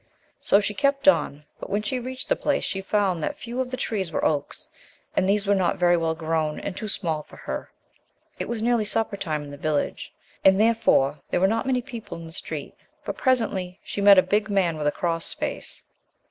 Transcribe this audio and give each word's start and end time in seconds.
So 0.39 0.59
she 0.59 0.73
kept 0.73 1.07
on, 1.07 1.45
but 1.59 1.69
when 1.69 1.83
she 1.83 1.99
reach 1.99 2.25
ed 2.25 2.29
the 2.29 2.35
place 2.35 2.63
she 2.63 2.81
found 2.81 3.21
that 3.21 3.37
few 3.37 3.61
of 3.61 3.69
the 3.69 3.77
trees 3.77 4.11
were 4.11 4.25
oaks, 4.25 4.67
and 5.15 5.29
these 5.29 5.45
were 5.45 5.53
not 5.53 5.77
very 5.77 5.95
well 5.95 6.15
grown 6.15 6.59
and 6.59 6.75
too 6.75 6.87
small 6.87 7.21
for 7.21 7.37
her. 7.37 7.69
It 8.39 8.49
was 8.49 8.63
nearly 8.63 8.83
supper 8.83 9.15
time 9.15 9.43
in 9.43 9.51
the 9.51 9.57
village 9.57 10.11
and, 10.43 10.59
therefore, 10.59 11.19
there 11.29 11.39
were 11.39 11.47
not 11.47 11.67
many 11.67 11.83
people 11.83 12.17
in 12.17 12.25
the 12.25 12.33
street, 12.33 12.73
but 13.05 13.15
presently 13.15 13.79
she 13.83 14.01
met 14.01 14.17
a 14.17 14.23
big 14.23 14.49
man 14.49 14.75
with 14.75 14.87
a 14.87 14.91
cross 14.91 15.33
face. 15.33 15.83